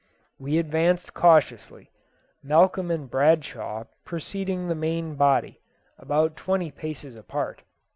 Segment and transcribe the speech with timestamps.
[0.39, 1.91] We advanced cautiously,
[2.41, 5.61] Malcolm and Bradshaw preceding the main body,
[5.99, 7.61] about twenty paces apart.